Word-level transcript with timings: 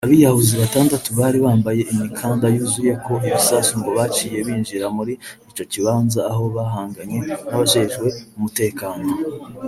Abiyahuzi 0.07 0.53
batandatu 0.61 1.07
bari 1.19 1.37
bambaye 1.45 1.81
imikanda 1.93 2.45
yuzuyeko 2.55 3.11
ibisasu 3.27 3.71
ngo 3.79 3.89
baciye 3.97 4.37
binjira 4.47 4.87
muri 4.97 5.13
ico 5.49 5.63
kibanza 5.71 6.19
aho 6.31 6.43
bahanganye 6.55 7.17
n'abajejwe 7.49 8.07
umutekano 8.37 9.07